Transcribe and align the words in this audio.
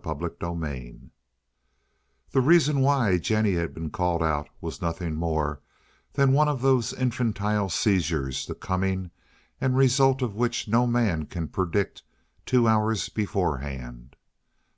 CHAPTER 0.00 0.28
XXIX 0.30 1.10
The 2.30 2.40
reason 2.40 2.78
why 2.82 3.18
Jennie 3.18 3.54
had 3.54 3.74
been 3.74 3.90
called 3.90 4.22
was 4.60 4.80
nothing 4.80 5.16
more 5.16 5.60
than 6.12 6.30
one 6.32 6.46
of 6.46 6.62
those 6.62 6.92
infantile 6.92 7.68
seizures 7.68 8.46
the 8.46 8.54
coming 8.54 9.10
and 9.60 9.76
result 9.76 10.22
of 10.22 10.36
which 10.36 10.68
no 10.68 10.86
man 10.86 11.26
can 11.26 11.48
predict 11.48 12.04
two 12.46 12.68
hours 12.68 13.08
beforehand. 13.08 14.14